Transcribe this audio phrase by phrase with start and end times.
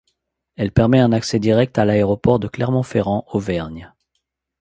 [0.55, 3.93] Elle permet un accès direct à l'aéroport de Clermont-Ferrand Auvergne.